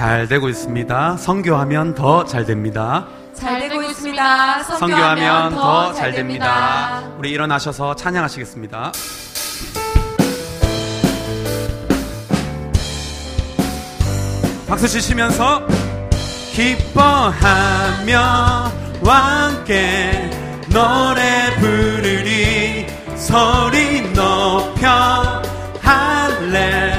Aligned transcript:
잘 0.00 0.26
되고 0.28 0.48
있습니다. 0.48 1.18
성교하면 1.18 1.94
더 1.94 2.24
잘 2.24 2.46
됩니다. 2.46 3.06
잘 3.34 3.68
되고 3.68 3.82
있습니다. 3.82 4.62
성교하면 4.62 5.54
더 5.54 5.92
잘 5.92 6.12
됩니다. 6.12 7.02
우리 7.18 7.28
일어나셔서 7.32 7.96
찬양하시겠습니다. 7.96 8.92
박수 14.66 14.88
치시면서 14.88 15.66
기뻐하며 16.54 18.18
함께 19.04 20.30
노래 20.72 21.54
부르리 21.60 22.86
소리 23.16 24.00
높여 24.14 25.42
할렐 25.82 26.89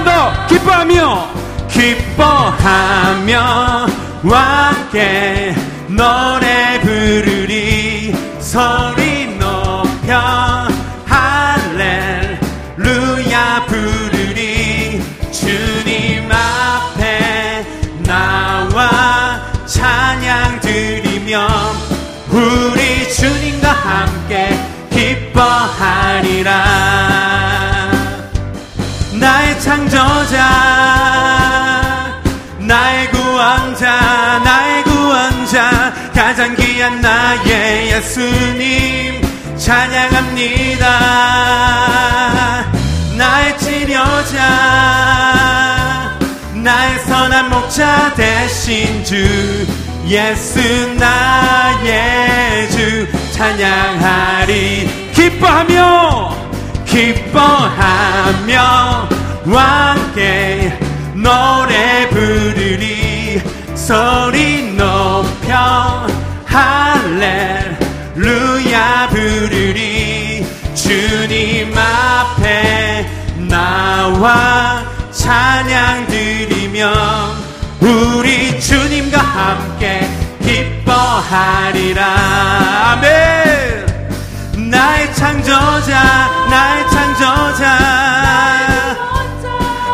번 0.00 0.04
더 0.04 0.46
기뻐하며 0.46 1.28
기뻐하며 1.68 3.40
함께 4.22 5.54
노 5.88 6.39
귀한 36.80 37.02
나의 37.02 37.92
예수님 37.92 39.20
찬양합니다. 39.58 40.86
나의 43.18 43.58
치료자 43.58 44.38
나의 46.54 46.98
선한 47.00 47.50
목자 47.50 48.14
대신 48.14 49.04
주 49.04 49.14
예수 50.06 50.58
나의 50.94 52.70
주 52.70 53.06
찬양하리. 53.32 55.12
기뻐하며 55.12 56.34
기뻐하며 56.86 58.58
함께 59.44 60.78
노래 61.12 62.08
부르리. 62.08 63.42
소리 63.74 64.72
높여 64.78 66.19
할렐루야 67.70 69.08
부르리 69.10 70.44
주님 70.74 71.72
앞에 71.76 73.08
나와 73.48 74.84
찬양 75.12 76.08
드리며 76.08 76.90
우리 77.78 78.60
주님과 78.60 79.18
함께 79.18 80.08
기뻐하리라. 80.42 82.04
아멘. 82.94 84.70
나의 84.70 85.14
창조자 85.14 86.30
나의 86.50 86.90
창조자. 86.90 87.78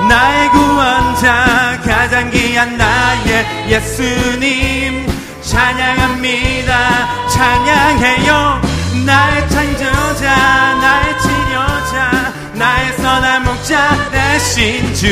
나의 0.09 0.49
구원자 0.51 1.79
가장 1.85 2.31
귀한 2.31 2.79
나의 2.79 3.47
예수님 3.69 5.16
찬양합니다. 5.47 7.29
찬양해요. 7.29 8.61
나의 9.07 9.49
창조자 9.49 10.75
나의 10.81 11.21
치료자 11.21 12.33
나의 12.55 12.93
선한 12.97 13.45
목자 13.45 14.11
대신 14.11 14.93
주 14.95 15.07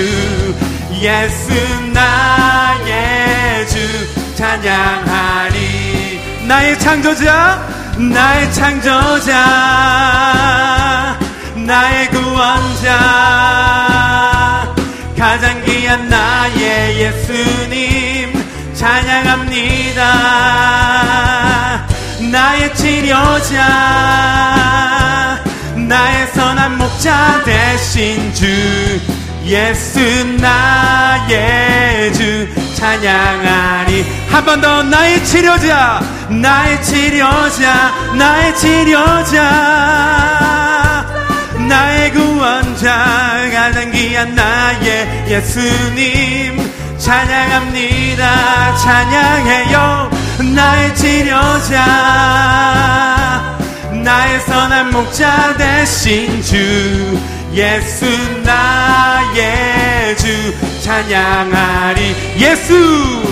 예수 1.00 1.53
나의 1.93 3.69
주 3.69 4.34
찬양하리. 4.34 6.21
나의 6.49 6.78
창조자 6.81 7.65
나의 7.97 8.53
창조자 8.53 9.33
나의 11.55 12.11
구원자 12.11 12.91
가장 15.17 15.65
귀한 15.65 16.09
나의 16.09 17.00
예수님 17.00 18.13
찬양합니다. 18.84 20.03
나의 22.31 22.75
치료자 22.75 23.59
나의 25.75 26.27
선한 26.34 26.77
목자 26.77 27.43
대신 27.44 28.34
주 28.34 28.44
예수 29.47 29.99
나의 30.39 32.12
주 32.12 32.47
찬양하리. 32.77 34.05
한 34.31 34.44
번 34.44 34.61
더 34.61 34.83
나의 34.83 35.25
치료자 35.25 36.03
나의 36.28 36.83
치료자 36.83 37.91
나의 38.19 38.55
치료자 38.55 39.41
나의 41.69 42.12
구원자 42.12 43.49
가장 43.50 43.91
귀한 43.93 44.34
나의 44.34 45.25
예수님 45.31 46.84
찬양합니다. 47.04 48.76
찬양해요. 48.76 50.10
나의 50.54 50.94
치료자 50.97 51.84
나의 53.92 54.41
선한 54.41 54.91
목자 54.91 55.54
대신 55.59 56.41
주 56.43 56.56
예수 57.53 58.06
나의 58.43 60.16
주 60.16 60.54
찬양하리. 60.82 62.16
예수! 62.38 63.22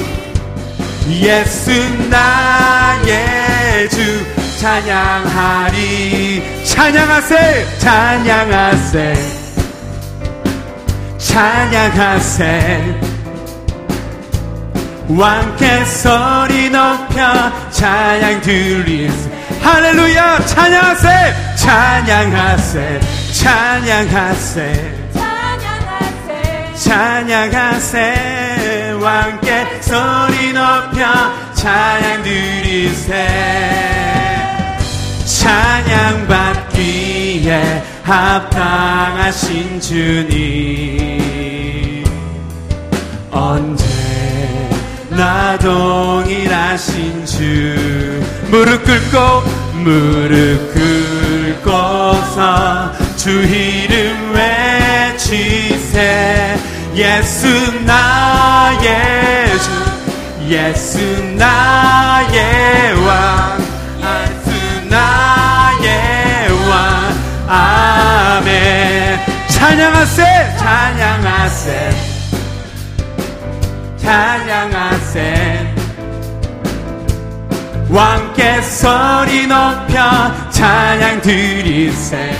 예수 1.09 1.71
나의 2.11 3.89
주 3.89 4.59
찬양하리. 4.61 6.43
찬양하세! 6.67 7.67
찬양하세! 7.79 9.15
찬양하세 11.17 13.12
왕께 15.09 15.85
소리 15.85 16.71
높여 16.71 17.71
찬양 17.71 18.41
드리세. 18.41 19.31
할렐루야! 19.61 20.45
찬양하세! 20.47 21.35
찬양하세! 21.57 23.01
찬양하세! 23.33 25.03
찬양하세. 26.83 27.99
왕께 29.01 29.81
소리 29.81 30.53
높여 30.53 31.33
찬양 31.55 32.23
드리세. 32.23 33.29
찬양 35.25 36.27
받기에 36.27 37.83
합당하신 38.03 39.81
주님. 39.81 41.23
언제 43.31 43.92
나 45.23 45.57
동일하신 45.57 47.25
주. 47.25 47.39
무릎 48.49 48.83
꿇고 48.83 49.45
무릎 49.75 50.75
꿇고서 51.63 52.91
주 53.17 53.31
이름 53.31 54.35
외치세. 54.35 56.59
예수 56.97 57.47
나의 57.85 59.47
주 59.61 59.71
예수 60.49 60.99
나의 61.37 62.95
왕 63.07 63.63
예수 64.01 64.51
나의 64.89 66.51
왕. 66.69 67.15
아멘. 67.47 69.21
찬양하세 69.47 70.57
찬양하세. 70.59 72.11
찬양 74.03 74.72
왕께 77.93 78.63
소리 78.63 79.47
높여 79.47 80.51
찬양 80.51 81.21
드리세. 81.21 82.33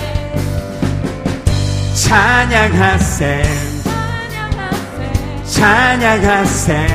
찬양하세. 1.93 3.43
찬양하세. 5.45 6.87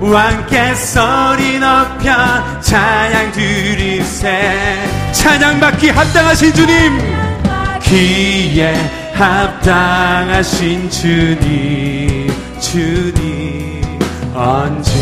왕께 0.00 0.74
소리 0.74 1.58
높여 1.58 2.62
찬양 2.62 3.32
드리세. 3.32 5.12
찬양받기 5.12 5.90
합당하신 5.90 6.54
주님. 6.54 6.98
귀에 7.82 8.74
합당하신 9.12 10.88
주님. 10.88 12.34
주님 12.58 13.98
언제 14.34 14.95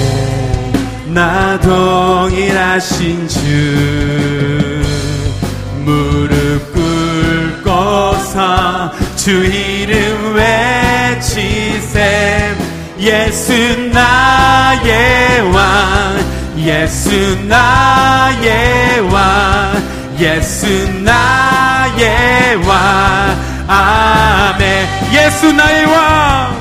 나 1.15 1.57
동일하신 1.61 3.29
주. 3.29 3.39
무릎 5.85 6.73
꿇고서 7.63 8.91
주 9.15 9.31
이름 9.45 10.35
외치세 10.35 12.53
예수 12.99 13.53
나의 13.93 15.41
왕 15.53 16.19
예수 16.59 17.11
나의 17.47 18.99
왕 19.09 19.83
예수 20.19 20.67
나의 21.01 22.57
왕. 22.67 23.39
아멘. 23.69 24.89
예수 25.13 25.53
나의 25.53 25.85
왕 25.85 26.57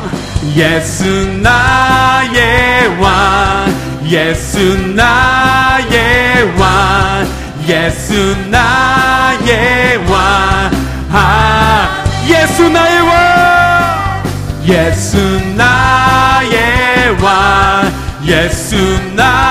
예수 0.55 1.05
나의 1.41 2.87
왕 3.01 3.82
예수 4.09 4.77
나의 4.95 6.43
왕 6.59 7.43
예수 7.67 8.35
나의 8.49 9.97
왕. 10.09 10.71
아, 11.11 12.03
예수 12.27 12.69
나의 12.69 13.01
왕. 13.01 14.23
예수 14.67 15.17
나의 15.55 17.09
왕 17.21 17.91
예수 18.25 18.75
나의 19.15 19.42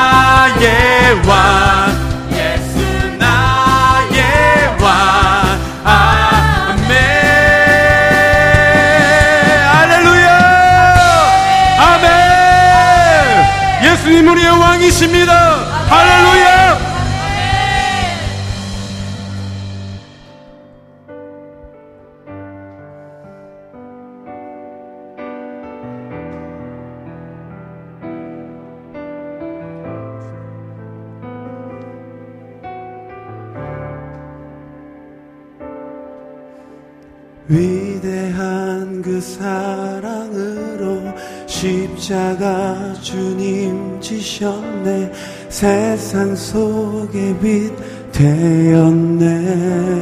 주님 43.00 44.00
지셨네. 44.00 45.12
세상 45.48 46.34
속에 46.34 47.38
빛 47.40 47.72
되었네. 48.12 49.92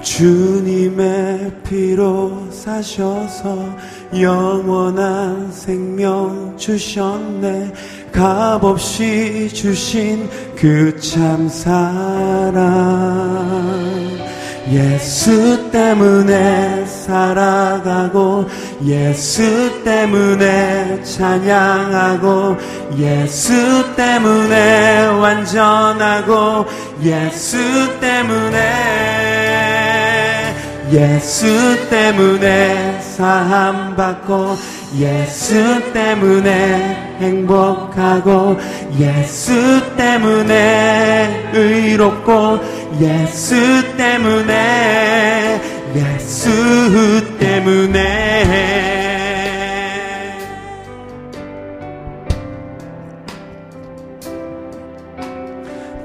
주님의 0.00 1.52
피로 1.62 2.50
사셔서 2.50 3.76
영원한 4.18 5.50
생명 5.52 6.56
주셨네. 6.56 7.72
값없이 8.12 9.48
주신 9.52 10.28
그 10.56 10.98
참 11.00 11.48
사랑 11.48 12.58
예수 14.70 15.70
때문에 15.70 16.84
살아가고 16.84 18.46
예수 18.84 19.82
때문에 19.82 21.02
찬양하고 21.02 22.56
예수 22.98 23.94
때문에 23.96 25.06
완전하고 25.06 26.66
예수 27.02 27.98
때문에 27.98 28.58
예수 30.92 31.88
때문에 31.88 32.97
사함 33.18 33.96
받고 33.96 34.56
예수 34.96 35.92
때문에 35.92 37.16
행복하고 37.18 38.56
예수 38.96 39.82
때문에 39.96 41.50
의롭고 41.52 42.60
예수 43.00 43.56
때문에 43.96 45.60
예수 45.96 47.36
때문에 47.40 48.68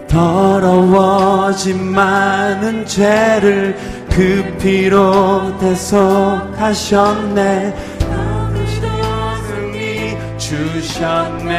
더러워진 0.08 1.92
많은 1.92 2.88
죄를 2.88 3.76
그 4.16 4.58
피로 4.62 5.58
대속하셨네. 5.58 6.04
승리 9.48 10.16
주셨네. 10.38 11.54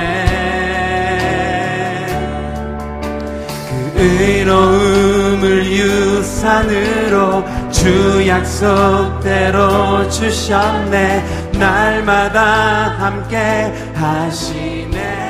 그 3.68 4.00
의로움을 4.00 5.66
유산으로 5.66 7.44
주 7.72 8.24
약속대로 8.28 10.08
주셨네. 10.08 11.24
날마다 11.58 12.94
함께 13.00 13.72
하시네. 13.94 15.24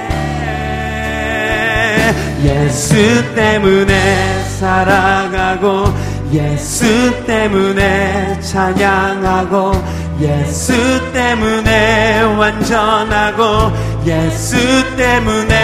예수 2.44 2.94
때문에 3.34 4.44
살아가고 4.58 5.86
예수 6.34 7.24
때문에 7.26 8.40
찬양하고 8.40 9.72
예수 10.20 10.72
때문에 11.12 12.22
완전하고 12.22 13.70
예수 14.04 14.56
때문에 14.96 15.54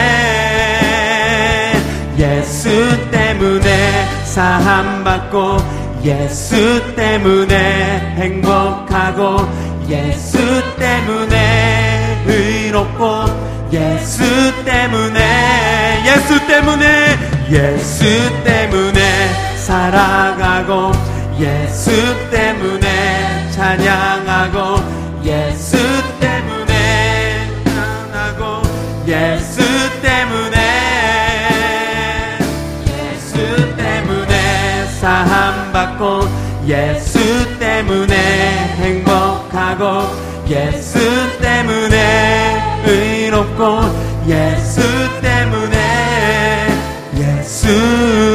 예수 2.16 3.10
때문에 3.10 4.06
사함받고 4.26 5.56
예수 6.04 6.94
때문에 6.94 8.14
행복하고 8.16 9.48
예수 9.88 10.38
때문에 10.78 12.22
의롭고 12.26 13.24
예수 13.72 14.22
때문에 14.64 16.02
예수 16.06 16.46
때문에 16.46 17.18
예수 17.50 18.04
때문에 18.44 19.49
살아가고 19.70 20.90
예수 21.38 21.92
때문에 22.28 23.50
찬양하고 23.52 24.82
예수 25.24 25.76
때문에 26.18 27.46
찬양하고 27.64 28.62
예수 29.06 29.60
때문에 30.02 30.58
예수 32.88 33.76
때문에 33.76 34.86
사함 35.00 35.72
받고 35.72 36.22
예수 36.66 37.20
때문에 37.60 38.14
행복하고 38.80 40.08
예수 40.48 40.98
때문에 41.40 42.82
의롭고 42.86 43.82
예수 44.26 44.80
때문에 45.22 46.66
예수 47.16 48.29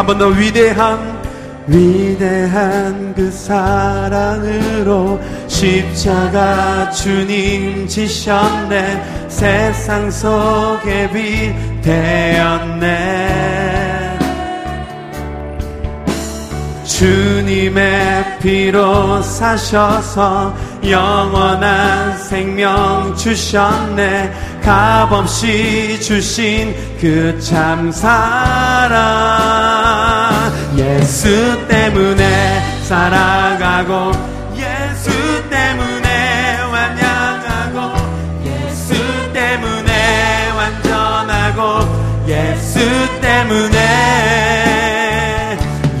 한 0.00 0.06
번 0.06 0.16
더 0.16 0.28
위대한 0.28 1.20
위대한 1.66 3.12
그 3.14 3.30
사랑으로 3.30 5.20
십자가 5.46 6.90
주님 6.90 7.86
지셨네. 7.86 9.28
세상 9.28 10.10
속에 10.10 11.10
빛 11.12 11.54
되었네. 11.82 13.60
주님의 16.84 18.38
피로 18.40 19.20
사셔서 19.20 20.54
영원한 20.88 22.16
생명 22.16 23.14
주셨네. 23.14 24.32
값없이 24.62 26.00
주신 26.00 26.74
그 27.00 27.38
참 27.40 27.90
사랑 27.92 29.79
예수 30.76 31.66
때문에 31.66 32.60
살아가고 32.84 34.12
예수 34.54 35.10
때문에 35.50 36.60
완양하고 36.72 37.96
예수 38.46 38.94
때문에 39.32 40.50
완전하고 40.56 41.80
예수 42.28 42.78
때문에 43.20 43.78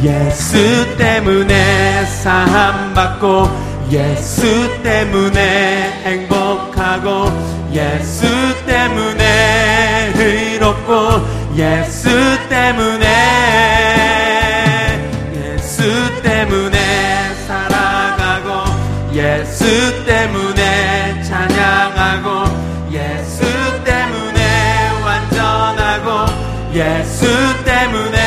예수 0.04 0.96
때문에 0.96 2.04
사함 2.22 2.94
받고 2.94 3.48
예수 3.90 4.82
때문에 4.82 6.02
행복하고 6.04 7.26
예수 7.72 8.26
때문에 8.66 10.12
의롭고 10.14 11.40
예수 11.56 12.08
때문에 12.48 13.09
예수 19.12 20.04
때문에 20.04 21.22
찬양하고 21.24 22.44
예수 22.92 23.42
때문에 23.84 24.90
완전하고 25.04 26.32
예수 26.72 27.26
때문에 27.64 28.18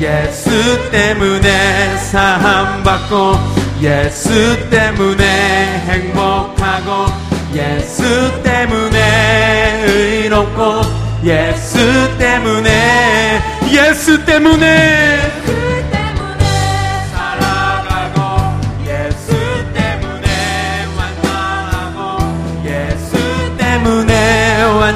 예수 0.00 0.90
때문에 0.90 1.96
사함 1.98 2.82
받고 2.82 3.34
예수 3.82 4.70
때문에 4.70 5.24
행복하고 5.86 7.12
예수 7.54 8.42
때문에 8.42 9.84
의롭고 9.86 10.80
예수 11.22 12.18
때문에 12.18 13.40
예수 13.70 14.24
때문에 14.24 15.43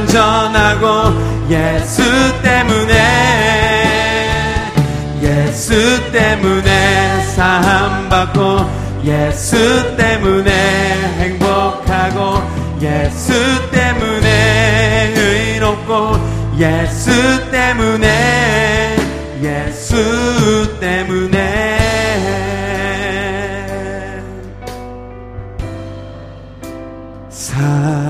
전하고 0.09 1.49
예수 1.51 2.03
때문에 2.43 2.95
예수 5.23 6.11
때문에 6.13 7.23
사함 7.35 8.09
받고 8.09 8.89
예수 9.05 9.97
때문에 9.97 10.51
행복하고 11.19 12.43
예수 12.81 13.33
때문에 13.71 15.13
의롭고 15.17 16.17
예수 16.59 17.51
때문에 17.51 18.97
예수 19.43 20.79
때문에. 20.81 21.39
사 27.31 28.08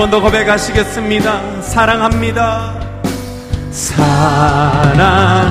번 0.00 0.10
더 0.10 0.18
고백하시겠습니다. 0.18 1.60
사랑합니다. 1.60 2.72
사랑합니다 3.70 5.50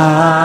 사 0.00 0.39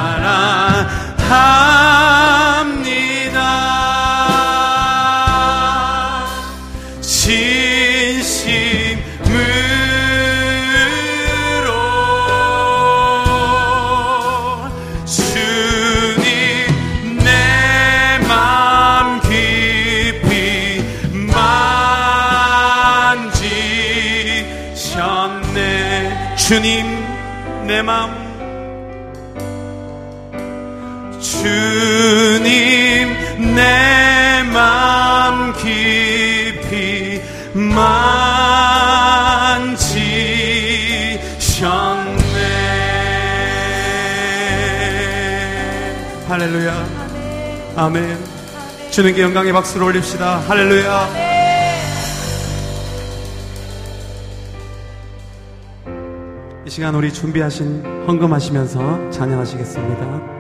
할렐루야. 46.27 46.85
아멘. 47.75 48.17
주님께 48.91 49.21
영광의 49.21 49.53
박수를 49.53 49.87
올립시다. 49.87 50.39
할렐루야. 50.47 51.09
이 56.65 56.69
시간 56.69 56.93
우리 56.95 57.11
준비하신 57.11 58.05
헌금하시면서 58.07 59.09
찬양하시겠습니다. 59.09 60.36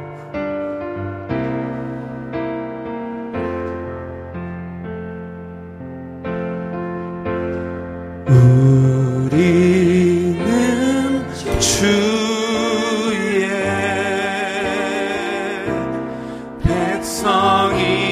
long 17.67 17.79
he 17.79 18.06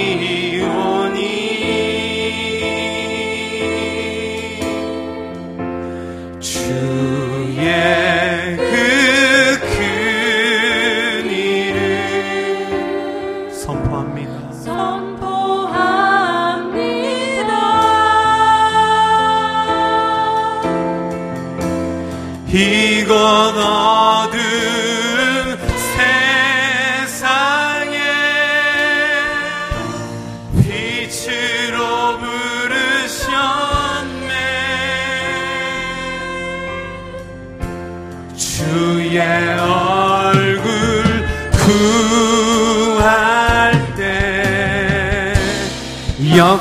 우리는 46.25 46.59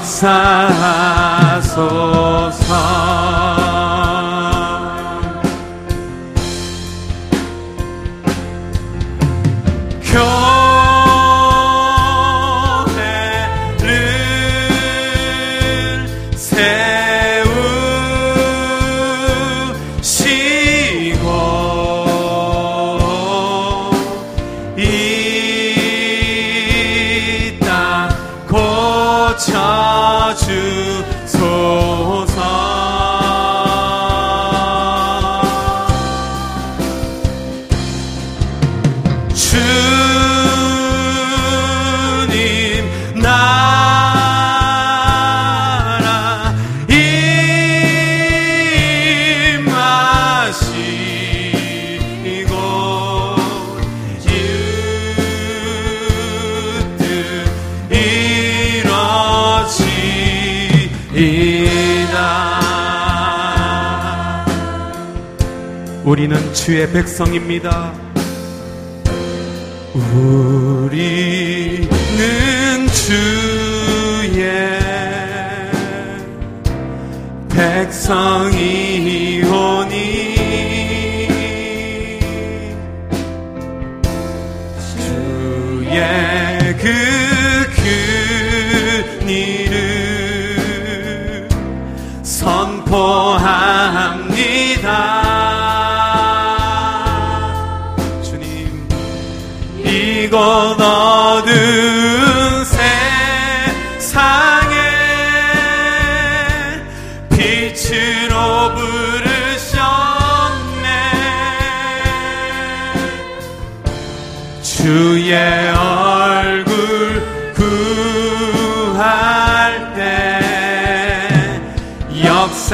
주의 66.64 66.90
백성입니다. 66.90 67.92
우리는 69.92 70.96
주의 72.88 74.48
백성이오니 77.50 78.64
주의 84.96 86.76
그 86.78 86.86
근의를 89.20 89.86
선포 92.22 93.23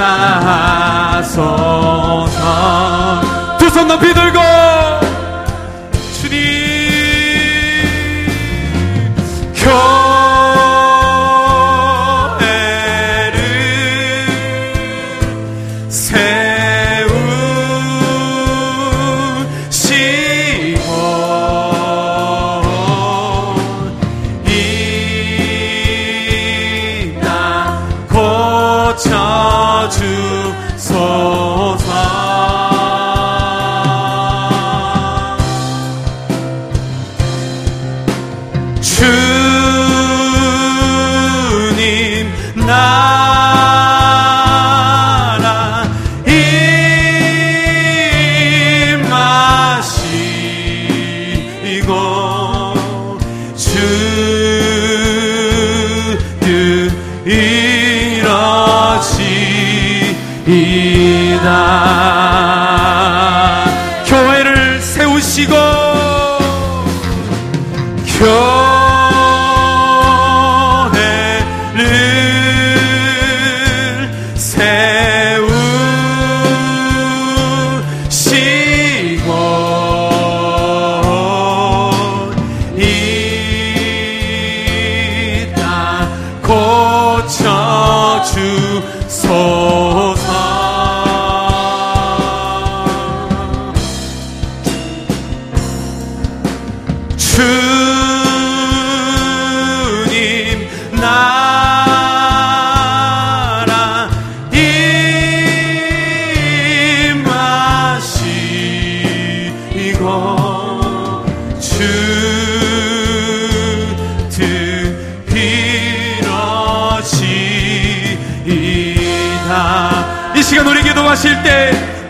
역사하소서 0.01 2.10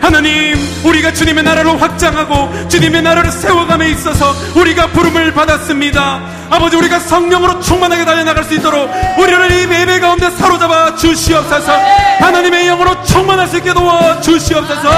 하나님 0.01 0.57
우리가 0.83 1.13
주님의 1.13 1.43
나라를 1.43 1.81
확장하고 1.81 2.67
주님의 2.67 3.03
나라를 3.03 3.31
세워감에 3.31 3.89
있어서 3.91 4.33
우리가 4.55 4.87
부름을 4.87 5.33
받았습니다. 5.33 6.21
아버지 6.49 6.75
우리가 6.75 6.99
성령으로 6.99 7.61
충만하게 7.61 8.03
달려나갈 8.03 8.43
수 8.43 8.53
있도록 8.55 8.89
우리를 9.17 9.51
이 9.51 9.71
예배 9.71 9.99
가운데 9.99 10.29
사로잡아 10.31 10.95
주시옵소서. 10.95 11.71
하나님의 12.19 12.65
영으로 12.67 13.03
충만할 13.03 13.47
수 13.47 13.57
있게 13.57 13.73
도와 13.73 14.19
주시옵소서. 14.19 14.91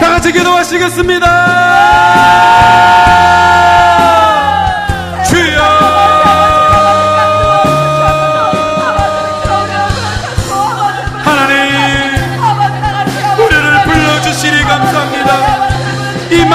다 0.00 0.10
같이 0.10 0.32
기도하시겠습니다 0.32 1.26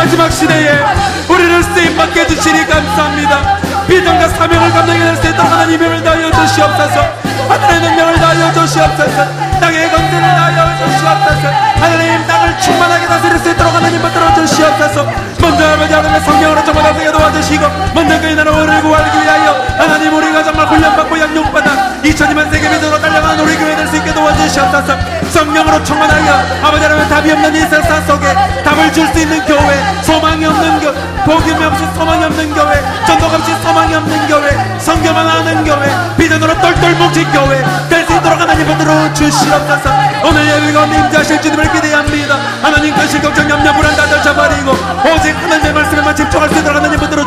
마지막 0.04 0.30
시대에 0.30 0.84
우리를 1.30 1.64
쓰임받게 1.64 2.22
해주시니 2.22 2.68
감사합니다. 2.68 3.58
비전과 3.88 4.28
사명을 4.28 4.70
감당해 4.72 5.00
낼 5.00 5.16
수 5.16 5.28
있도록 5.30 5.50
하나님 5.50 5.82
힘을 5.82 6.04
다하여 6.04 6.30
주시옵소서. 6.30 7.00
하늘의 7.48 7.80
능력을 7.80 8.16
다하여 8.16 8.52
주시옵소서. 8.52 9.60
땅의 9.62 9.90
건설을 9.92 10.22
다하여 10.22 10.76
주시옵소서. 10.78 11.48
하나님 11.80 12.28
땅을 12.28 12.60
충만하게 12.60 13.08
다스릴 13.08 13.40
수 13.40 13.50
있도록 13.52 13.74
하나님 13.74 14.02
만들어 14.02 14.34
주시옵소서. 14.36 15.06
먼저 15.40 15.72
아버지 15.72 15.94
하나님의 15.94 16.22
성령으로 16.22 16.66
정말 16.66 16.84
하게 16.84 17.10
도와주시고 17.10 17.66
먼저 17.96 18.20
그의 18.20 18.36
나라를 18.36 18.82
구하기 18.82 19.22
위하여 19.22 19.54
하나님 19.78 20.14
우리가 20.18 20.44
정말 20.44 20.68
훈련받고 20.68 21.18
양육받아 21.18 21.93
2002만 22.04 22.52
세계 22.52 22.70
미도로 22.70 23.00
달려가는 23.00 23.40
우리 23.44 23.56
교회 23.58 23.76
될 23.76 23.88
수 23.88 23.96
있게 23.98 24.14
도와주시옵소서. 24.14 24.98
성령으로 25.32 25.84
충만하여 25.84 26.34
아버지 26.64 26.84
하나님 26.84 27.10
답이 27.10 27.32
없는 27.32 27.56
이 27.56 27.60
세상 27.62 28.06
속에 28.06 28.28
답을 28.64 28.92
줄 28.94 29.08
수 29.08 29.20
있는 29.20 29.44
교회 29.46 30.02
소망이 30.04 30.46
없는 30.46 30.80
교회 30.80 30.94
복음이 31.26 31.64
없이 31.66 31.84
소망이 31.96 32.24
없는 32.26 32.54
교회 32.54 32.84
전도가 33.08 33.38
없이 33.38 33.52
소망이 33.64 33.96
없는 33.96 34.28
교회 34.28 34.80
성경만 34.80 35.28
아는 35.28 35.64
교회 35.64 35.90
비전으로 36.18 36.54
똘똘 36.60 36.94
뭉친 36.96 37.32
교회 37.32 37.64
될 37.90 38.04
수 38.06 38.14
있도록 38.14 38.40
하나님 38.40 38.68
만들어 38.68 39.14
주시옵소서. 39.14 39.90
오늘 40.26 40.46
예배 40.48 40.74
가운데 40.74 40.98
임재하실 41.00 41.42
주님을 41.42 41.72
기대합니다. 41.72 42.36
하나님 42.62 42.94
근실 42.96 43.22
걱정 43.22 43.50
염려 43.50 43.74
불안 43.74 43.96
다 43.96 44.06
떨쳐버리고 44.06 44.72
오직 44.72 45.36
하나님의 45.42 45.74
말씀에만 45.74 46.16
집중할 46.16 46.50
수 46.50 46.60
있도록 46.60 46.78
하나님 46.78 47.00
만들어 47.00 47.23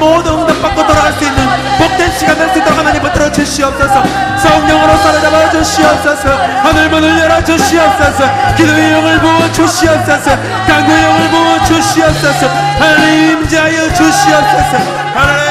모두 0.00 0.40
응답받고 0.42 0.86
돌아갈 0.86 1.12
수 1.12 1.24
있는 1.24 1.38
복된 1.78 2.10
시간 2.18 2.36
될 2.36 2.50
수 2.50 2.58
있도록 2.58 2.78
하나님 2.78 3.02
만들어 3.02 3.30
주시옵소서. 3.30 4.02
성령으로 4.38 4.96
사로잡아 4.96 5.50
주시옵소서. 5.50 6.28
하늘 6.64 6.88
문을 6.90 7.18
열어 7.20 7.44
주시옵소서. 7.44 8.24
기도의 8.56 8.92
영을 8.92 9.20
부어 9.20 9.52
주시옵소서. 9.52 10.30
강구의 10.66 11.04
영을 11.04 11.28
부어 11.30 11.64
주시옵소서. 11.64 12.48
하나님 12.78 13.42
임재하여 13.42 13.92
주시옵소서. 13.94 14.78
하나님 15.14 15.50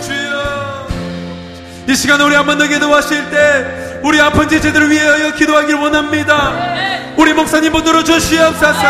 주여! 0.00 0.86
이 1.88 1.94
시간 1.96 2.20
우리 2.20 2.34
한 2.34 2.46
번 2.46 2.58
더 2.58 2.66
기도하실 2.66 3.30
때 3.30 3.98
우리 4.02 4.20
아픈 4.20 4.48
지체들을 4.48 4.90
위하여 4.90 5.32
기도하길 5.34 5.74
원합니다 5.76 6.52
우리 7.20 7.34
목사님 7.34 7.70
분들을 7.70 8.02
주시옵소서. 8.02 8.80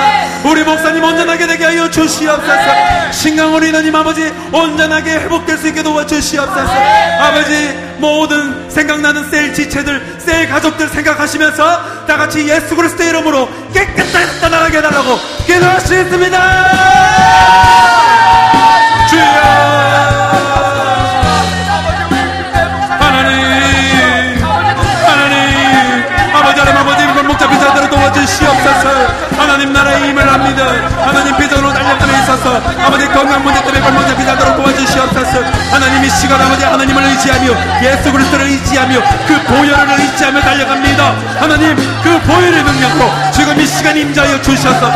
우리 0.44 0.62
목사님 0.62 1.02
온전하게 1.02 1.48
되게 1.48 1.64
하여 1.64 1.90
주시옵소서. 1.90 3.10
신강으로 3.10 3.66
인하님 3.66 3.92
아버지 3.92 4.32
온전하게 4.52 5.14
회복될 5.14 5.58
수 5.58 5.66
있게 5.66 5.82
도와주시옵소서. 5.82 6.72
아버지 7.20 7.76
모든 7.98 8.70
생각나는 8.70 9.28
셀 9.30 9.52
지체들 9.52 10.18
셀 10.20 10.48
가족들 10.48 10.88
생각하시면서 10.88 12.06
다 12.06 12.16
같이 12.16 12.48
예수 12.48 12.76
그리스도의 12.76 13.08
이름으로 13.10 13.48
깨끗하게 13.74 14.40
떠나가게 14.40 14.78
해달라고 14.78 15.18
기도할 15.44 15.80
수 15.80 15.98
있습니다. 15.98 16.38
주여 19.10 20.09
하나님 30.00 30.00
나라의 30.00 30.08
힘을 30.08 30.32
합니다. 30.32 30.64
하나님 31.04 31.36
비전으로 31.36 31.72
달려감에 31.72 32.22
있어서 32.22 32.56
아버지 32.84 33.06
건강 33.08 33.42
문제 33.42 33.60
때문에 33.60 33.78
이번 33.78 33.94
목자 33.94 34.16
비자대로 34.16 34.56
도와주시옵소서. 34.56 35.42
하나님 35.70 36.04
이 36.04 36.10
시간 36.10 36.40
아버지 36.40 36.64
하나님을 36.64 37.02
의지하며 37.04 37.82
예수 37.82 38.10
그리스도를 38.12 38.46
의지하며 38.46 39.00
그 39.26 39.42
보혈을 39.44 40.00
의지하며 40.00 40.40
달려갑니다. 40.40 41.14
하나님 41.38 41.76
그 42.02 42.18
보혈의 42.20 42.62
능력으로 42.62 43.10
지금 43.30 43.60
이 43.60 43.66
시간 43.66 43.96
임자하여 43.96 44.40
주셔서 44.40 44.90